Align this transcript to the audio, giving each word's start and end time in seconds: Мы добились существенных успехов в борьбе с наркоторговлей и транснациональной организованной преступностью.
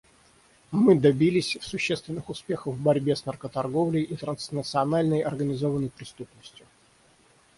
Мы 0.71 0.99
добились 0.99 1.59
существенных 1.61 2.31
успехов 2.31 2.73
в 2.73 2.81
борьбе 2.81 3.15
с 3.15 3.27
наркоторговлей 3.27 4.01
и 4.01 4.15
транснациональной 4.15 5.21
организованной 5.21 5.91
преступностью. 5.91 6.65